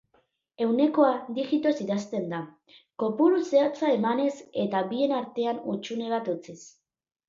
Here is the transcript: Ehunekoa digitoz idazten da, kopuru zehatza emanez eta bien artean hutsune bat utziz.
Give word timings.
Ehunekoa 0.65 1.11
digitoz 1.39 1.73
idazten 1.85 2.25
da, 2.33 2.41
kopuru 3.05 3.45
zehatza 3.53 3.95
emanez 4.01 4.33
eta 4.67 4.85
bien 4.93 5.19
artean 5.23 5.65
hutsune 5.71 6.15
bat 6.19 6.37
utziz. 6.39 6.63